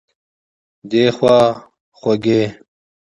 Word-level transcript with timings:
دخوا 0.89 1.39
خوګۍ 1.99 2.43